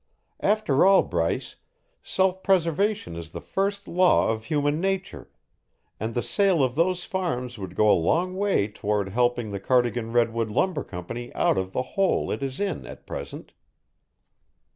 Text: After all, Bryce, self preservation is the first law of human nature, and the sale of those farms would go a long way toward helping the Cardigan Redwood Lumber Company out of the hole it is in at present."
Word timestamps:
After 0.39 0.83
all, 0.83 1.03
Bryce, 1.03 1.57
self 2.01 2.41
preservation 2.41 3.15
is 3.15 3.29
the 3.29 3.39
first 3.39 3.87
law 3.87 4.29
of 4.29 4.45
human 4.45 4.81
nature, 4.81 5.29
and 5.99 6.15
the 6.15 6.23
sale 6.23 6.63
of 6.63 6.73
those 6.73 7.03
farms 7.05 7.59
would 7.59 7.75
go 7.75 7.87
a 7.87 7.93
long 7.93 8.35
way 8.35 8.67
toward 8.67 9.09
helping 9.09 9.51
the 9.51 9.59
Cardigan 9.59 10.11
Redwood 10.11 10.49
Lumber 10.49 10.83
Company 10.83 11.31
out 11.35 11.59
of 11.59 11.71
the 11.71 11.83
hole 11.83 12.31
it 12.31 12.41
is 12.41 12.59
in 12.59 12.83
at 12.87 13.05
present." 13.05 13.53